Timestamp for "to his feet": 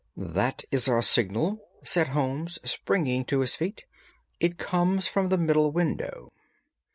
3.25-3.85